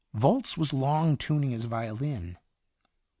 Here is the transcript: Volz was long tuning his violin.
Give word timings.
Volz 0.15 0.57
was 0.57 0.73
long 0.73 1.15
tuning 1.15 1.51
his 1.51 1.65
violin. 1.65 2.39